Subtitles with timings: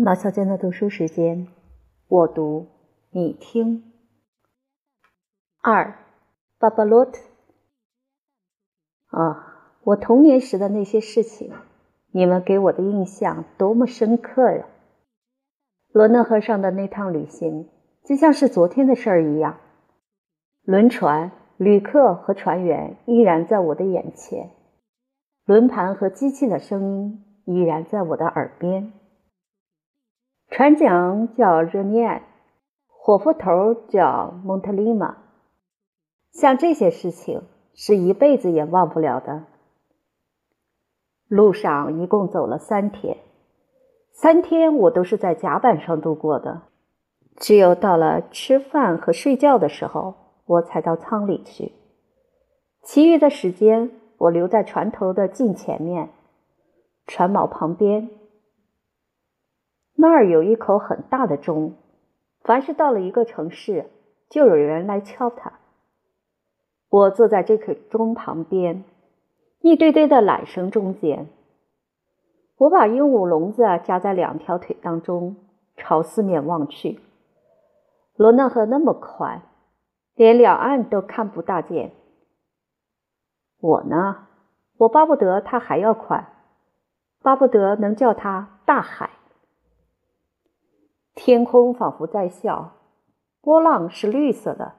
[0.00, 1.48] 马小娟的读书时间，
[2.06, 2.68] 我读，
[3.10, 3.82] 你听。
[5.60, 5.98] 二，
[6.56, 7.20] 巴巴洛特。
[9.08, 11.52] 啊，我童年时的那些事情，
[12.12, 14.66] 你们给我的印象多么深刻呀！
[15.90, 17.68] 罗讷河上的那趟旅行，
[18.04, 19.58] 就像是昨天的事儿一样。
[20.62, 24.50] 轮船、旅客和船员依然在我的眼前，
[25.44, 28.92] 轮盘和机器的声音依然在我的耳边。
[30.50, 32.22] 船桨叫热尼埃，
[32.88, 35.18] 火斧头叫蒙特利马。
[36.32, 37.42] 像这些事情
[37.74, 39.44] 是一辈子也忘不了的。
[41.28, 43.18] 路上一共走了三天，
[44.12, 46.62] 三天我都是在甲板上度过的，
[47.36, 50.14] 只有到了吃饭和睡觉的时候，
[50.46, 51.72] 我才到舱里去。
[52.82, 56.08] 其余的时间，我留在船头的近前面，
[57.06, 58.08] 船锚旁边。
[60.00, 61.74] 那儿有一口很大的钟，
[62.42, 63.90] 凡是到了一个城市，
[64.30, 65.54] 就有人来敲它。
[66.88, 68.84] 我坐在这口钟旁边，
[69.60, 71.26] 一堆堆的缆绳中间。
[72.58, 75.34] 我把鹦鹉笼子夹在两条腿当中，
[75.76, 77.00] 朝四面望去。
[78.14, 79.42] 罗讷河那么宽，
[80.14, 81.90] 连两岸都看不大见。
[83.60, 84.28] 我呢，
[84.76, 86.28] 我巴不得它还要宽，
[87.20, 89.10] 巴不得能叫它大海。
[91.20, 92.76] 天空仿佛在笑，
[93.40, 94.74] 波浪是绿色的，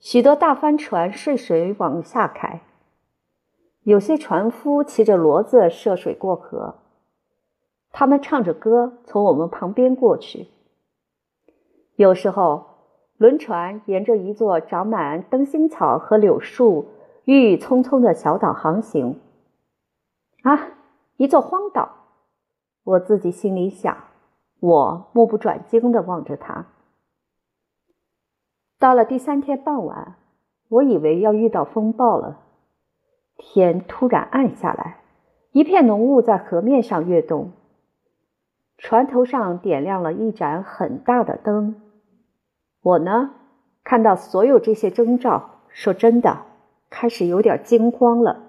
[0.00, 2.62] 许多大帆船顺水往下开，
[3.84, 6.80] 有些船夫骑着骡子涉水过河，
[7.92, 10.48] 他们唱着歌从我们旁边过去。
[11.94, 12.64] 有时候，
[13.16, 16.88] 轮船沿着一座长满灯芯草和柳树、
[17.24, 19.20] 郁郁葱葱的小岛航行。
[20.42, 20.58] 啊，
[21.18, 21.88] 一座荒岛！
[22.82, 23.96] 我自己心里想。
[24.62, 26.66] 我目不转睛地望着他。
[28.78, 30.14] 到了第三天傍晚，
[30.68, 32.38] 我以为要遇到风暴了。
[33.36, 35.00] 天突然暗下来，
[35.50, 37.50] 一片浓雾在河面上跃动。
[38.78, 41.82] 船头上点亮了一盏很大的灯。
[42.82, 43.34] 我呢，
[43.82, 46.46] 看到所有这些征兆，说真的，
[46.88, 48.44] 开始有点惊慌了。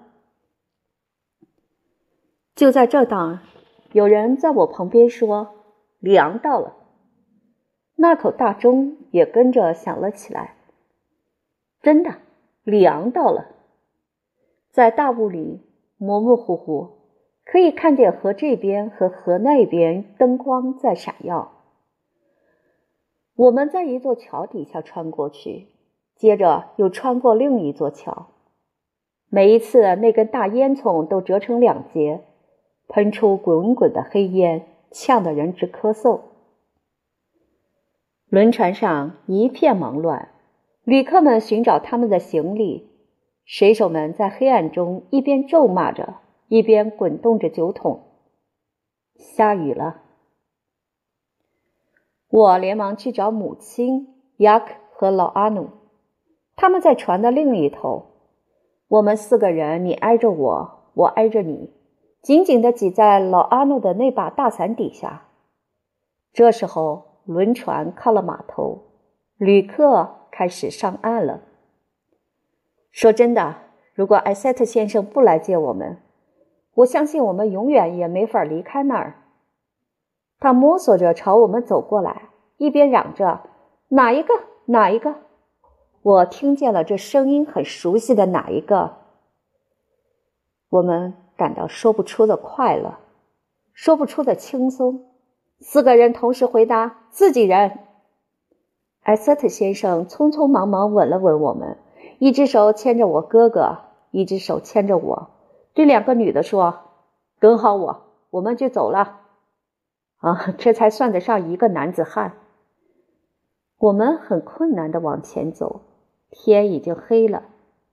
[2.54, 3.40] 就在这当，
[3.90, 5.48] 有人在我旁边说。
[6.04, 6.76] 凉到了，
[7.96, 10.54] 那口大钟也跟着响了起来。
[11.80, 12.16] 真的，
[12.62, 13.46] 凉到了，
[14.70, 15.62] 在大雾里
[15.96, 16.90] 模模糊糊，
[17.46, 21.52] 可以看见河这边和河那边灯光在闪耀。
[23.34, 25.68] 我们在一座桥底下穿过去，
[26.16, 28.26] 接着又穿过另一座桥。
[29.30, 32.20] 每一次，那根大烟囱都折成两截，
[32.88, 34.66] 喷出滚滚的黑烟。
[34.94, 36.20] 呛得人直咳嗽。
[38.28, 40.30] 轮船上一片忙乱，
[40.84, 42.88] 旅客们寻找他们的行李，
[43.44, 48.04] 水手们在黑暗中一边咒骂着，一边滚动着酒桶。
[49.16, 50.02] 下雨了，
[52.28, 55.70] 我连忙去找母亲雅克和老阿努，
[56.54, 58.06] 他们在船的另一头。
[58.86, 61.72] 我们四个人，你挨着我，我挨着你。
[62.24, 65.24] 紧紧地挤在老阿诺的那把大伞底下。
[66.32, 68.80] 这时候，轮船靠了码头，
[69.36, 71.42] 旅客开始上岸了。
[72.90, 73.56] 说真的，
[73.92, 75.98] 如果艾塞特先生不来接我们，
[76.76, 79.16] 我相信我们永远也没法离开那儿。
[80.40, 83.42] 他摸索着朝我们走过来，一边嚷着
[83.88, 84.32] ：“哪一个？
[84.64, 85.14] 哪一个？”
[86.00, 88.96] 我听见了这声音很熟悉的哪一个？
[90.70, 91.14] 我们。
[91.36, 92.98] 感到说不出的快乐，
[93.72, 95.06] 说不出的轻松。
[95.60, 97.78] 四个人同时回答：“自己人。”
[99.02, 101.78] 艾瑟特先生匆匆忙忙吻了吻我们，
[102.18, 103.78] 一只手牵着我哥哥，
[104.10, 105.30] 一只手牵着我，
[105.74, 106.80] 对两个女的说
[107.38, 109.20] ：“跟好我，我们就走了。”
[110.18, 112.32] 啊，这才算得上一个男子汉。
[113.78, 115.82] 我们很困难的往前走，
[116.30, 117.42] 天已经黑了，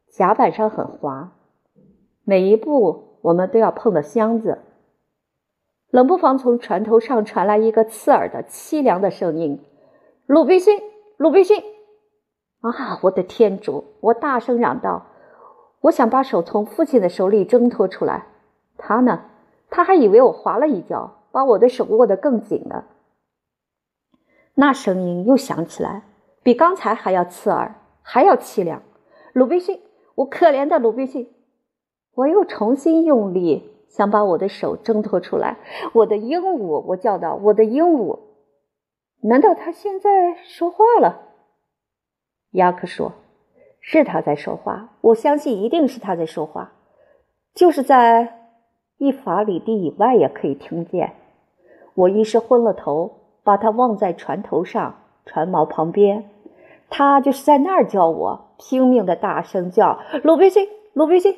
[0.09, 1.33] 甲板上很滑，
[2.23, 3.10] 每一步。
[3.21, 4.59] 我们都要碰到箱子，
[5.89, 9.63] 冷不防从船头上传来一个刺耳的、凄凉的声音
[10.25, 10.81] ：“鲁滨逊，
[11.17, 11.61] 鲁滨逊！”
[12.61, 13.85] 啊，我的天主！
[13.99, 15.05] 我大声嚷道
[15.81, 18.27] ：“我想把手从父亲的手里挣脱出来。”
[18.77, 19.25] 他呢？
[19.69, 22.85] 他还以为我滑了一跤，把我的手握得更紧了。
[24.55, 26.03] 那声音又响起来，
[26.43, 28.81] 比刚才还要刺耳，还要凄凉。
[29.33, 29.79] 鲁滨逊，
[30.15, 31.31] 我可怜的鲁滨逊！
[32.15, 35.57] 我又重新用力想把我的手挣脱出来。
[35.93, 38.19] 我的鹦鹉，我叫道：“我的鹦鹉！”
[39.23, 41.21] 难道他现在说话了？
[42.51, 43.13] 雅克说
[43.79, 46.73] ：“是他在说话，我相信一定是他在说话，
[47.53, 48.49] 就是在
[48.97, 51.13] 一法里地以外也可以听见。”
[51.93, 53.11] 我一时昏了头，
[53.43, 56.29] 把他忘在船头上，船锚旁边。
[56.89, 61.37] 他就是在那儿叫我，拼命的大声叫：“鲁滨逊，鲁滨逊！”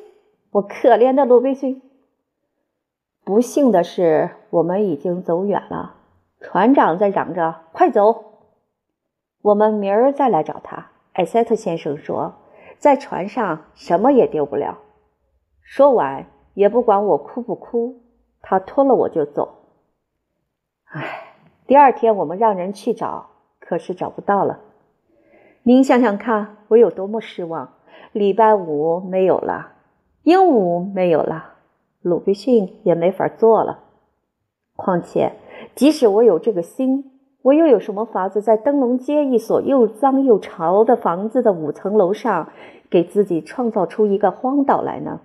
[0.54, 1.82] 我可怜的鲁滨逊。
[3.24, 5.96] 不幸的是，我们已经走远了。
[6.40, 8.24] 船长在嚷着：“快走！
[9.42, 12.34] 我们明儿再来找他。”艾塞特先生说
[12.78, 14.78] ：“在船上什么也丢不了。”
[15.60, 18.02] 说完，也不管我哭不哭，
[18.40, 19.70] 他拖了我就走。
[20.84, 21.34] 唉，
[21.66, 24.60] 第二天我们让人去找，可是找不到了。
[25.64, 27.72] 您想想看，我有多么失望！
[28.12, 29.72] 礼拜五没有了，
[30.24, 31.54] 鹦鹉没有了。
[32.02, 33.84] 鲁滨逊也没法做了。
[34.76, 35.32] 况且，
[35.74, 37.12] 即使我有这个心，
[37.42, 42.50] 我又有什么法子在灯笼街一所又脏又潮的房子的五层楼上，
[42.90, 45.20] 给自己创造出一个荒岛来呢？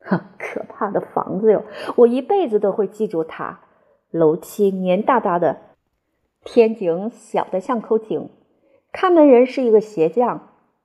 [0.00, 1.62] 哼， 可怕的房子哟！
[1.96, 3.60] 我一辈子都会记住它。
[4.10, 5.56] 楼梯黏哒哒的，
[6.44, 8.28] 天井小的像口井，
[8.92, 10.40] 看门人是一个鞋匠，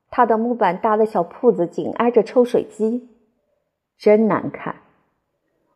[0.10, 3.10] 他的木板搭的小铺子紧挨着抽水机，
[3.98, 4.76] 真难看。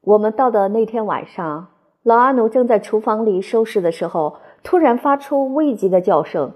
[0.01, 1.67] 我们到的那天晚上，
[2.03, 6.53] 老阿奴正在厨房里收拾的时候，突然发出危急的叫声：“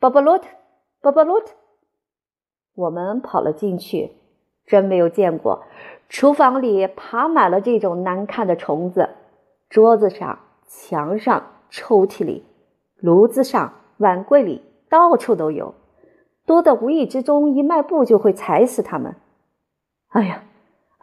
[0.00, 0.48] 巴巴洛特，
[1.00, 1.52] 巴巴洛特！”
[2.74, 4.16] 我们跑了进去，
[4.66, 5.62] 真没有见过，
[6.08, 9.10] 厨房里爬满了这种难看的虫子，
[9.68, 12.44] 桌子上、墙上、抽屉里、
[12.96, 15.74] 炉子上、碗柜里，到处都有，
[16.44, 19.14] 多的无意之中一迈步就会踩死它们。
[20.08, 20.42] 哎呀！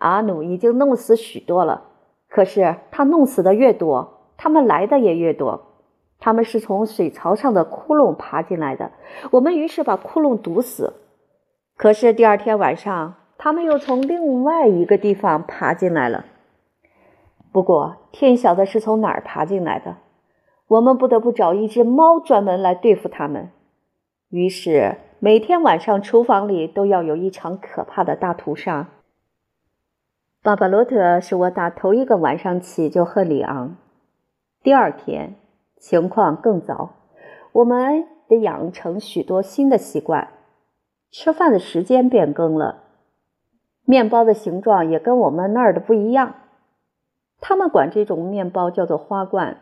[0.02, 1.84] 阿努已经弄死许多了，
[2.28, 5.68] 可是他弄死的越多，他们来的也越多。
[6.20, 8.92] 他们是从水槽上的窟窿爬进来的，
[9.32, 10.94] 我们于是把窟窿堵死。
[11.78, 16.26] 可是第二天晚上，他们又从另外一个地方爬进来了。
[17.52, 19.98] 不过天晓得是从哪儿爬进来的，
[20.68, 23.50] 我们不得不找一只猫专门来对付他们。
[24.30, 28.88] 于是每天晚上厨房里都要有一场可怕的大屠杀。
[30.44, 33.78] 巴巴罗特是我打头一个晚上起就喝里昂，
[34.64, 35.36] 第二天
[35.78, 36.94] 情况更糟，
[37.52, 40.30] 我们得养成许多新的习惯，
[41.12, 42.82] 吃饭的时间变更了，
[43.86, 46.34] 面包的形状也跟我们那儿的不一样，
[47.40, 49.58] 他们管这种面包叫做花冠，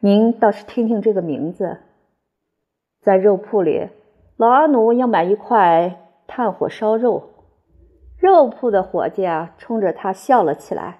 [0.00, 1.78] 您倒是听听这个名字，
[3.00, 3.88] 在肉铺里，
[4.36, 7.28] 老阿奴要买一块炭火烧肉。
[8.20, 10.98] 肉铺的伙计啊，冲着他笑了起来。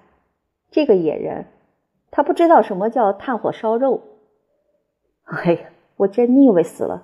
[0.71, 1.45] 这个野人，
[2.09, 4.01] 他不知道什么叫炭火烧肉。
[5.25, 7.03] 哎呀，我真腻味死了。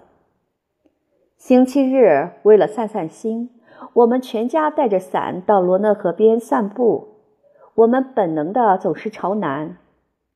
[1.37, 3.51] 星期日为了散散心，
[3.93, 7.09] 我们全家带着伞到罗讷河边散步。
[7.75, 9.77] 我们本能的总是朝南，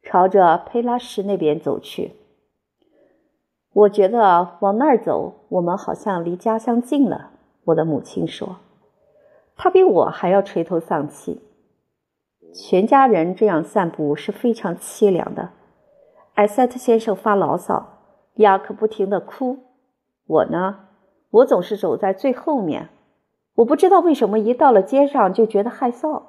[0.03, 2.11] 朝着佩拉什那边走去。
[3.73, 7.31] 我觉得往那儿走，我们好像离家乡近了。
[7.65, 8.57] 我的母亲说。
[9.63, 11.39] 他比我还要垂头丧气。
[12.51, 15.51] 全家人这样散步是非常凄凉的。
[16.33, 17.99] 艾塞特先生发牢骚，
[18.37, 19.59] 雅克不停的哭。
[20.25, 20.87] 我呢，
[21.29, 22.89] 我总是走在最后面。
[23.53, 26.23] 我不知道为什么一到了街上就觉得害臊，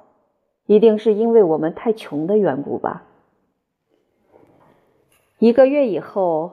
[0.67, 3.01] 一定是因为我们太穷的缘故吧。
[5.39, 6.51] 一个月以后，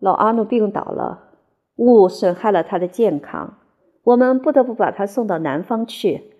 [0.00, 1.28] 老阿努病倒了，
[1.76, 3.58] 雾损害了他的健康。
[4.06, 6.30] 我们不得不把她送到南方去。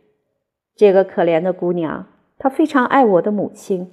[0.77, 2.07] 这个可怜的姑娘，
[2.39, 3.91] 她非常爱我的母亲，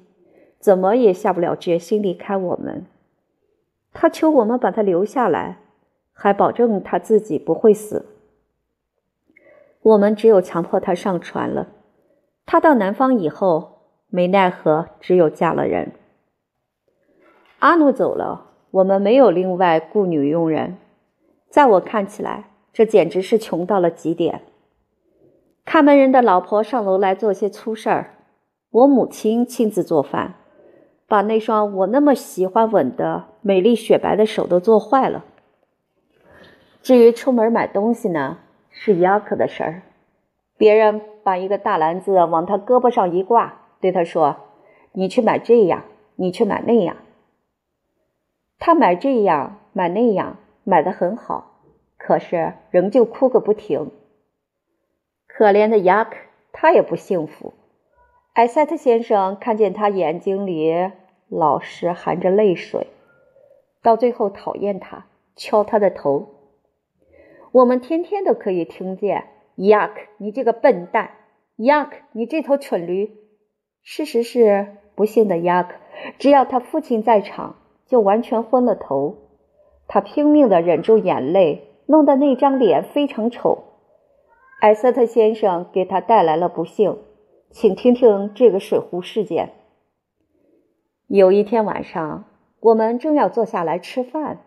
[0.60, 2.86] 怎么也下不了决心离开我们。
[3.92, 5.58] 她求我们把她留下来，
[6.12, 8.06] 还保证她自己不会死。
[9.82, 11.70] 我们只有强迫她上船了。
[12.46, 15.94] 她到南方以后，没奈何，只有嫁了人。
[17.58, 20.78] 阿努走了，我们没有另外雇女佣人。
[21.50, 22.52] 在我看起来。
[22.74, 24.42] 这简直是穷到了极点。
[25.64, 28.16] 看门人的老婆上楼来做些粗事儿，
[28.72, 30.34] 我母亲亲自做饭，
[31.08, 35.24] 把那双我那么喜欢吻的美丽雪白的手都做坏了。
[36.82, 38.40] 至于出门买东西呢，
[38.70, 39.84] 是雅克的事儿。
[40.58, 44.36] 别人把一个大篮子往他胳膊上一挂，对他说
[44.94, 46.98] ：“你去买这样，你去买那样。”
[48.60, 51.53] 他买这样，买那样，买的很好。
[52.06, 53.90] 可是仍旧哭个不停。
[55.26, 56.18] 可怜的雅克，
[56.52, 57.54] 他也不幸福。
[58.34, 60.92] 艾塞特先生看见他眼睛里
[61.30, 62.88] 老是含着泪水，
[63.82, 65.06] 到最后讨厌他，
[65.38, 66.28] 敲他的头。
[67.54, 71.12] 我们天天都可以听见 “Yuck，你这个笨蛋
[71.58, 73.16] ！”“Yuck，你这头蠢驴！”
[73.82, 75.70] 事实是，不幸的 Yuck，
[76.20, 77.56] 只要他父亲在场，
[77.86, 79.20] 就完全昏了头。
[79.88, 83.64] 他拼命地忍住眼泪，弄得那张脸非常丑。
[84.60, 86.98] 艾瑟特先生给他带来了不幸，
[87.50, 89.54] 请听听这个水壶事件。
[91.08, 92.26] 有一天晚上，
[92.62, 94.40] 我们正要坐下来吃饭，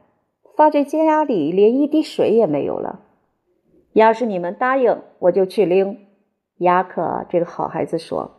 [0.57, 3.01] 发觉家里连一滴水也没有了。
[3.93, 6.07] 要是你们答应，我就去拎。
[6.59, 8.31] 雅克这个好孩子说，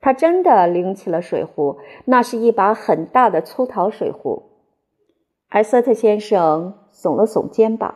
[0.00, 4.42] 他真的拎起了水壶，那是一把很大的粗陶水壶。
[5.48, 7.94] 艾瑟特先生耸了耸肩膀。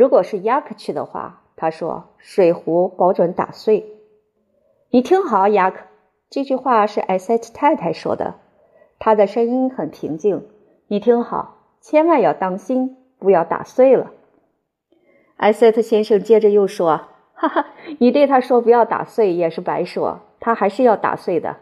[0.00, 3.98] 如果是雅克去的话，他说，水壶保准打碎。
[4.88, 5.82] 你听好，雅克，
[6.30, 8.36] 这句话是艾塞特太太说的，
[8.98, 10.48] 她的声音很平静。
[10.86, 14.10] 你听好，千万要当心，不要打碎了。
[15.36, 17.02] 艾塞特先生接着又说
[17.36, 17.66] ：“哈哈，
[17.98, 21.58] 你对他说不要打碎也是白说，他还是要打碎的。”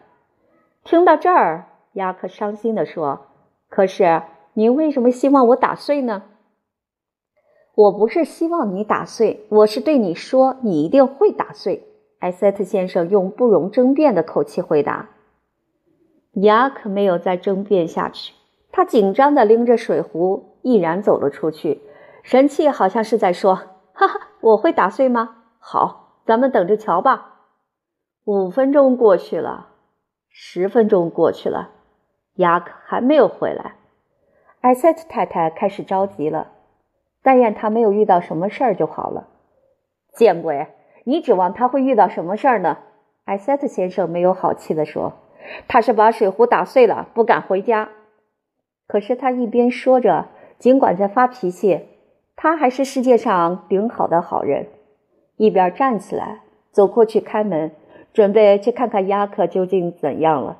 [0.85, 3.27] 听到这儿，雅克伤心地说
[3.67, 4.21] ：“可是。”
[4.53, 6.23] 您为什么希望我打碎呢？
[7.79, 11.87] 我不是希望你打碎，我是对你说，你一定会打碎。
[12.19, 15.11] 艾塞特先生用不容争辩的口气回答。
[16.33, 18.33] 雅克没有再争辩下去，
[18.69, 21.81] 他紧张地拎着水壶，毅然走了出去，
[22.21, 23.55] 神气好像是在说
[23.95, 25.37] ：“哈哈，我会打碎吗？
[25.57, 27.45] 好，咱们等着瞧吧。”
[28.27, 29.69] 五分钟过去了，
[30.27, 31.69] 十分钟过去了，
[32.35, 33.75] 雅克还没有回来。
[34.59, 36.51] 艾塞特太太开始着急了，
[37.21, 39.27] 但愿他没有遇到什么事儿就好了。
[40.13, 40.67] 见鬼！
[41.05, 42.77] 你指望他会遇到什么事儿呢？
[43.25, 45.13] 艾塞特先生没有好气地说
[45.67, 47.89] ：“他是把水壶打碎了，不敢回家。”
[48.87, 51.87] 可是他一边说着，尽管在发脾气，
[52.35, 54.67] 他还是世界上顶好的好人，
[55.37, 57.71] 一边站起来走过去开门，
[58.13, 60.57] 准备去看看亚克究竟怎样了。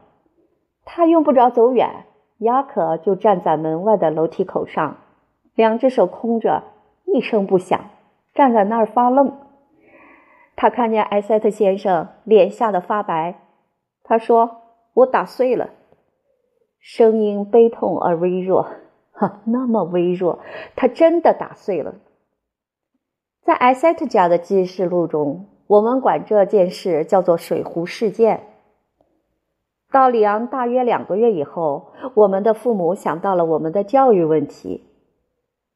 [0.85, 2.05] 他用不着走远。
[2.39, 4.95] 雅克就站在门外的楼梯口上，
[5.59, 6.63] 两只手空着，
[7.03, 7.89] 一声不响，
[8.33, 9.39] 站在那儿发愣。
[10.55, 13.41] 他看见艾塞特先生脸吓得发白，
[14.01, 14.61] 他说
[14.95, 15.71] ：“我打碎了。”
[16.79, 18.69] 声音悲痛而微弱，
[19.11, 20.39] 哈，那么微弱，
[20.77, 21.95] 他真的打碎了。
[23.41, 28.43] 在艾塞特家的记事录中，我们管这件事叫做“水壶事件”。
[29.91, 34.85] 到里昂大约两个月以后，我们的父母想到了我们的教育问题。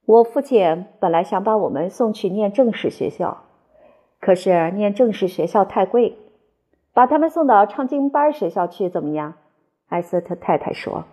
[0.05, 3.43] 我父亲本来想把我们送去念正式学校，
[4.19, 6.17] 可是念正式学校太贵，
[6.93, 9.35] 把他们送到唱经班学校去怎么样？
[9.87, 11.05] 艾斯特太太说：“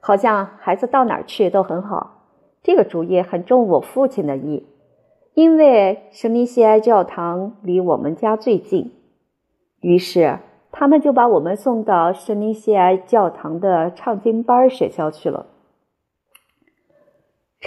[0.00, 2.22] 好像孩子到哪儿去都很好。”
[2.62, 4.66] 这个主意很中我父亲的意，
[5.34, 8.92] 因为圣尼西埃教堂离我们家最近，
[9.80, 10.38] 于是。
[10.78, 15.46] 他们就把我们送到圣尼西埃教堂的唱经班学校去了。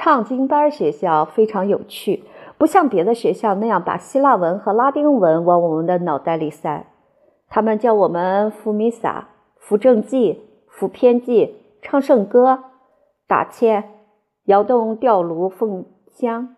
[0.01, 2.23] 唱经班学校非常有趣，
[2.57, 6.85] 不像别的学校那样把希腊文和拉丁文往我们的脑袋里塞。
[7.49, 9.27] 他们教我们复弥撒、
[9.57, 10.39] 复正记、
[10.69, 12.63] 复偏记、唱圣歌、
[13.27, 13.89] 打签、
[14.45, 16.55] 摇动吊炉奉香。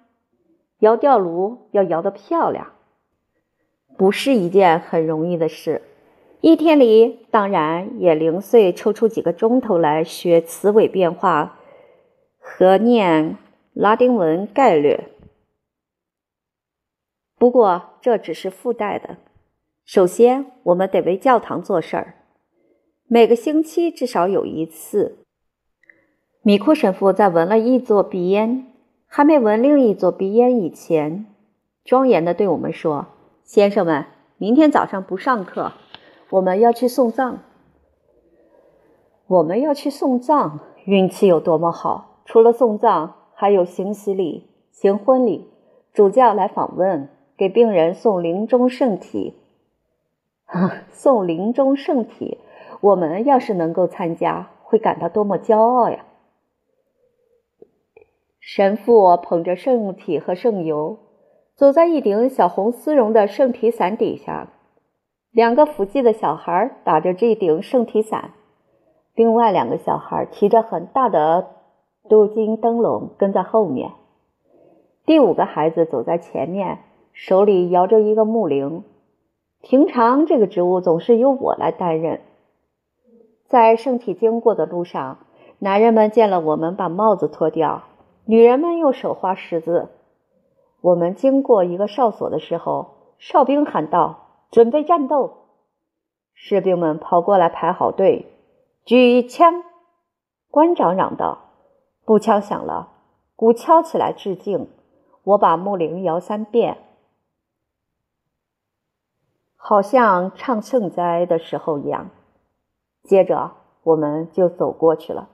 [0.77, 2.67] 摇吊炉要摇得漂亮，
[3.97, 5.81] 不是一件很容易的事。
[6.41, 11.57] 一天里，当然也零碎抽出几个钟头来学词尾变化
[12.57, 13.37] 和念
[13.73, 15.09] 拉丁文概略。
[17.37, 19.17] 不过这只是附带的。
[19.85, 22.15] 首先，我们得为教堂做事儿。
[23.07, 25.17] 每个星期至少有一次，
[26.41, 28.67] 米库神父在闻了一座鼻烟，
[29.07, 31.25] 还没闻另一座鼻烟以前，
[31.83, 33.07] 庄严的对我们说
[33.43, 34.05] ：“先生们，
[34.37, 35.71] 明天早上不上课。”
[36.29, 37.39] 我们要去送葬，
[39.27, 42.10] 我们要去送葬，运气有多么好！
[42.25, 45.49] 除了送葬，还有行洗礼、行婚礼，
[45.93, 49.35] 主教来访问，给病人送临终圣体。
[50.91, 52.37] 送临终圣体，
[52.81, 56.05] 我们要是能够参加，会感到多么骄傲呀！
[58.39, 60.97] 神父捧着圣体和圣油，
[61.55, 64.49] 走在一顶小红丝绒的圣体伞底下。
[65.31, 68.31] 两个福记的小孩打着这顶圣体伞，
[69.15, 71.47] 另外两个小孩提着很大的
[72.11, 73.93] 镀金灯笼跟在后面。
[75.05, 76.79] 第五个孩子走在前面，
[77.13, 78.83] 手里摇着一个木铃。
[79.61, 82.19] 平常这个职务总是由我来担任，
[83.47, 85.19] 在圣体经过的路上，
[85.59, 87.83] 男人们见了我们，把帽子脱掉；
[88.25, 89.87] 女人们用手画十字。
[90.81, 92.87] 我们经过一个哨所的时候，
[93.19, 95.31] 哨兵喊道：“准备战斗！”
[96.35, 98.33] 士兵们跑过来排好队，
[98.83, 99.63] 举枪。
[100.49, 101.37] 官长嚷道
[102.11, 102.89] ：“鼓敲响了，
[103.37, 104.67] 鼓敲起来致敬。”
[105.23, 106.79] 我把木铃摇三遍，
[109.55, 112.09] 好像唱圣哉的时候一样。
[113.01, 113.51] 接着
[113.83, 115.29] 我们就走过去了。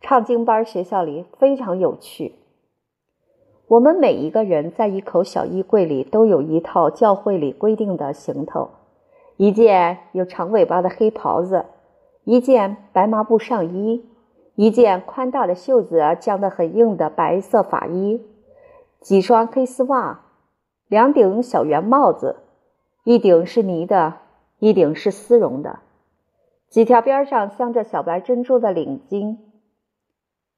[0.00, 2.34] 唱经班学校里非常有趣。
[3.68, 8.70] 我们每一个人在一口小衣柜里都有一套教会里规定的行头：
[9.36, 11.66] 一件有长尾巴的黑袍子，
[12.24, 14.04] 一件白麻布上衣，
[14.54, 18.24] 一件宽大的袖子将得很硬的白色法衣，
[19.00, 20.20] 几双黑丝袜，
[20.88, 22.36] 两顶小圆帽子，
[23.04, 24.18] 一顶是呢的，
[24.58, 25.80] 一顶是丝绒的。
[26.68, 29.38] 几条边上镶着小白珍珠的领巾，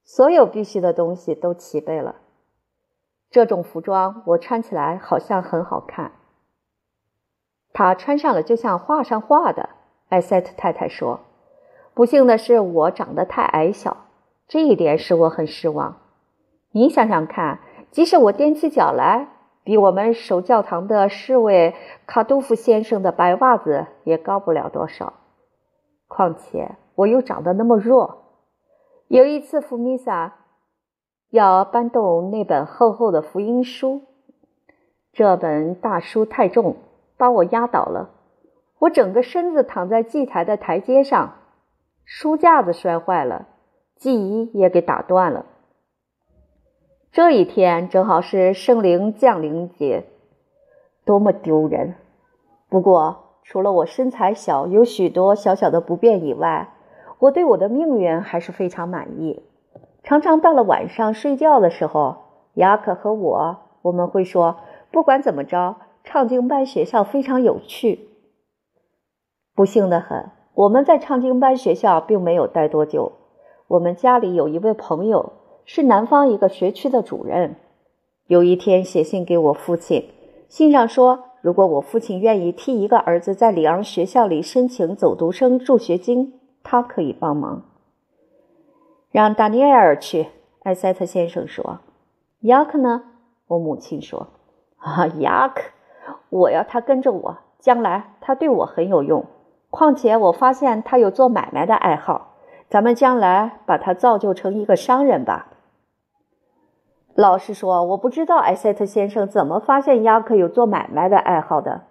[0.04, 2.16] 所有必须的东西都齐备了。
[3.30, 6.12] 这种服装我穿起来好像很好看。
[7.72, 9.70] 他穿上了就像画上画的。
[10.08, 11.20] 艾塞特太太说
[11.94, 13.96] ：“不幸的是，我长得太矮小，
[14.48, 15.96] 这一点使我很失望。
[16.72, 17.60] 你想想看，
[17.92, 19.28] 即使我踮起脚来，
[19.62, 25.12] 比我们守教堂的侍卫卡杜夫先生的白袜子也高不了多少。”
[26.08, 28.24] 况且我又长得那么弱。
[29.06, 30.34] 有一次，福米萨
[31.30, 34.02] 要搬动那本厚厚的福音书，
[35.12, 36.76] 这本大书太重，
[37.16, 38.10] 把我压倒了。
[38.80, 41.34] 我整个身子躺在祭台的台阶上，
[42.04, 43.46] 书架子摔坏了，
[43.96, 45.46] 记忆也给打断了。
[47.12, 50.04] 这一天正好是圣灵降临节，
[51.04, 51.94] 多么丢人！
[52.68, 53.20] 不过。
[53.46, 56.72] 除了我身材小，有许多小小的不便以外，
[57.18, 59.44] 我对我的命运还是非常满意。
[60.02, 68.08] 常常到了晚上睡觉的时候，雅可和我我们会说：不管怎么着，唱经班学校非常有趣。
[69.54, 73.12] 不幸的很，我们在唱经班学校并没有待多久。
[73.66, 75.32] 我们家里有一位朋友，
[75.64, 77.56] 是南方一个学区的主任。
[78.28, 80.08] 有一天写信给我父亲，
[80.48, 81.24] 信上说。
[81.40, 87.64] 如果我父亲愿意替一个儿子在里昂学校里申请走读生助学金，他可以帮忙。
[89.10, 90.28] 让达尼埃尔去，
[90.62, 91.80] 艾塞特先生说。
[92.40, 93.02] 雅克呢？
[93.48, 94.28] 我母亲说。
[94.78, 95.64] 啊，雅克，
[96.30, 99.26] 我要他跟着我，将来他对我很有用。
[99.74, 102.36] 况且我发现他有做买卖的爱好，
[102.68, 105.48] 咱们将来把他造就成一个商人吧。
[107.16, 111.86] 老实说，我不知道艾塞特先生怎么发现雅克有做买卖的爱好的。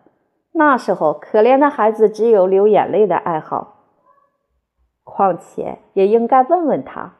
[0.53, 3.73] 那时候，可怜的孩子只有流眼泪的爱好。
[5.03, 7.15] 况且，也应该问问他。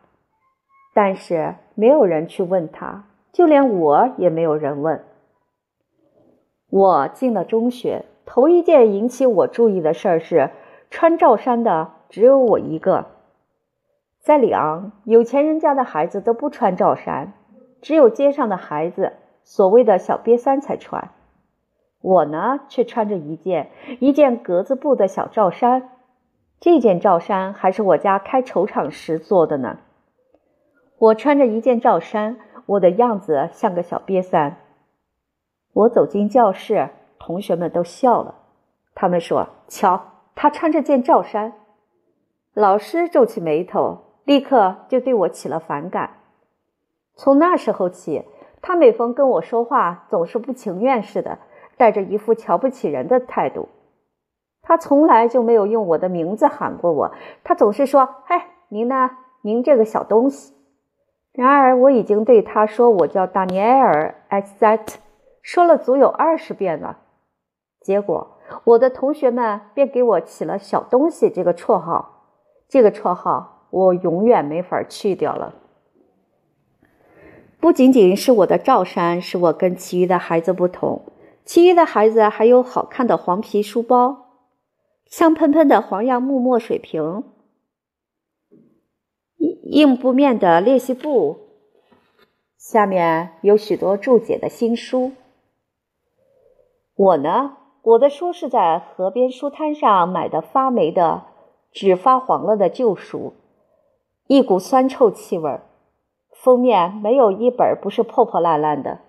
[0.94, 5.04] 但是，没有人去问他，就连我也没有人问。
[6.70, 10.52] 我进了中学，头一件引起我注意的事儿是，
[10.90, 13.08] 穿罩衫的只有我一个。
[14.20, 17.34] 在里昂，有钱人家的孩子都不穿罩衫。
[17.82, 21.12] 只有街上的孩子，所谓的小瘪三才穿。
[22.00, 25.90] 我呢，却穿着一件一件格子布的小罩衫。
[26.62, 29.80] 这件罩衫还是我家开绸厂时做的呢。
[30.98, 34.56] 我穿着一件罩衫，我的样子像个小瘪三。
[35.74, 38.36] 我走进教室，同学们都笑了。
[38.96, 40.02] 他们说：“瞧，
[40.36, 41.54] 他穿着件罩衫。”
[42.54, 46.18] 老师皱起眉头，立刻就对我起了反感。
[47.16, 48.24] 从那时候起，
[48.62, 51.40] 他每逢跟我说话，总是不情愿似的，
[51.78, 53.70] 带着一副瞧不起人的态度。
[54.62, 57.12] 他从来就没有用我的名字喊过我，
[57.44, 59.12] 他总是说：“嗨，您呢？
[59.42, 60.54] 您这个小东西。”
[61.34, 65.00] 然而，我已经对他说我叫达尼埃尔·艾塞特，
[65.42, 67.00] 说了足有二十遍了。
[67.84, 72.28] 结果，我的同学们便给我起了“小东西”这个绰号。
[72.70, 75.54] 这个绰号我永远没法去掉了。
[77.60, 81.04] 不仅仅是我的罩衫使我跟其余的孩子不同，
[81.46, 84.40] 其余的孩子还有好看的黄皮书包、
[85.06, 87.24] 香喷喷的黄杨木墨水瓶、
[89.38, 91.38] 硬硬布面的练习簿，
[92.58, 95.12] 下面有许多注解的新书。
[96.96, 101.24] 我呢，我的书是在河边书摊上买的发霉的、
[101.74, 103.34] 纸发黄了的旧书，
[104.28, 105.66] 一股酸臭气味儿。
[106.32, 109.00] 封面没有一本不是破破烂烂的，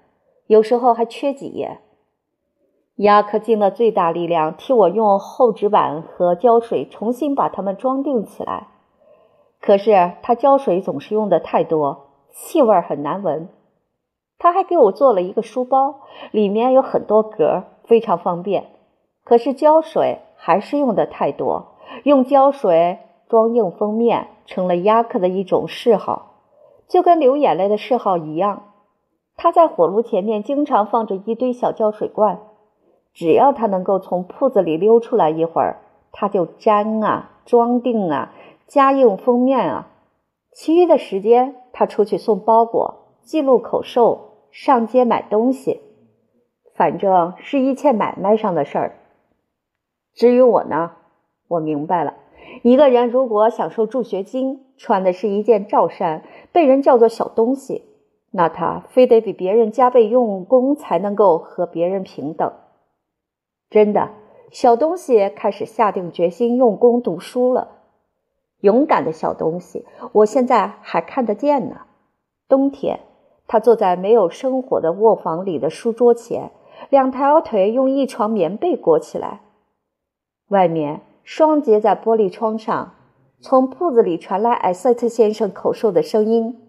[0.49, 1.79] 有时候还缺几页。
[2.97, 8.67] 雅克尽了最大力量替我用厚纸板和胶水重新把它们装订起来，
[9.61, 13.49] 可是他胶水总是用的太多，气味很难闻。
[14.37, 16.01] 他还给我做了一个书包，
[16.33, 18.67] 里面有很多格，非常方便。
[19.25, 26.35] 可是胶水还是用的太多，用胶水装硬封面成了雅克的一种嗜好，
[26.89, 28.65] 就跟流眼泪的嗜好一样。
[29.37, 32.41] 他在火炉前面经常放着一堆小胶水罐，
[33.13, 35.79] 只要他能够从铺子里溜出来一会儿，
[36.13, 38.33] 他就粘啊、装订啊、
[38.67, 39.89] 加硬封面啊。
[40.53, 45.81] 其余的时间，他出去送包裹、记录口授、上街买东西，
[46.75, 48.97] 反正是一切买卖上的事儿。
[50.13, 50.93] 至于我呢，
[51.49, 52.15] 我明白了，
[52.63, 57.83] 一个人如果享受助学金，穿的是一件罩衫，被人叫做小东西，
[58.31, 62.53] 那他非得比别人加倍用功才能够和别人平等。
[63.71, 64.11] 真的，
[64.51, 67.69] 小东西开始下定决心用功读书了。
[68.61, 71.83] 勇敢的小东西，我现在还看得见呢。
[72.49, 73.01] 冬天，
[73.47, 76.51] 他坐在没有生火的卧房里的书桌前，
[76.91, 79.41] 两条腿用一床棉被裹起来。
[80.49, 82.95] 外面双结在玻璃窗上，
[83.41, 86.61] 从铺子里传来艾瑟特先生口授的声音：“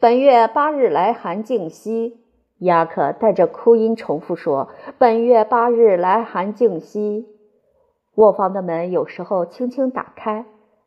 [0.00, 2.18] 本月八日来函静息。”
[2.62, 7.26] 雅克带着哭音重复说：“本月八日来函静息。”
[8.14, 10.44] 卧房的门有时候轻轻打开，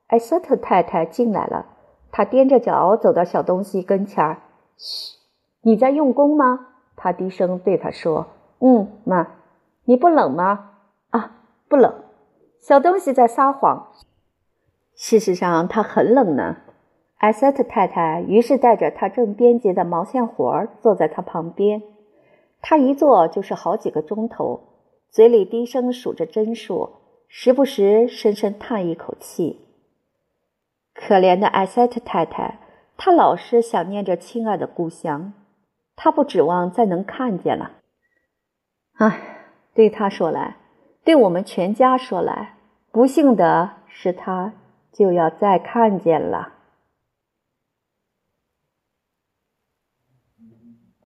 [0.08, 1.66] 艾瑟特太太进来了。
[2.12, 4.42] 她踮着脚走到小东西跟前儿
[4.78, 5.18] ：“嘘，
[5.64, 8.28] 你在用功吗？”她低声对他说
[8.60, 9.28] ：“嗯，妈，
[9.84, 10.72] 你不冷吗？”
[11.12, 11.32] 啊。
[11.68, 12.04] 不冷，
[12.60, 13.88] 小东西在撒谎。
[14.96, 16.58] 事实上，他很冷呢。
[17.18, 21.82] 艾瑟特太太于是带着她正编辑的毛线活儿坐在他旁边。
[22.62, 24.62] 他一坐就是好几个钟头，
[25.10, 26.92] 嘴里低声数着针数，
[27.28, 29.66] 时不时深深叹一口气。
[30.94, 32.60] 可怜的艾塞特太太，
[32.96, 35.34] 她老是想念着亲爱的故乡，
[35.96, 37.72] 他不指望再能看见了。
[38.98, 39.20] 唉，
[39.74, 40.58] 对他说来。
[41.04, 42.56] 对我们全家说来，
[42.92, 44.54] 不幸的是，他
[44.92, 46.55] 就要再看见了。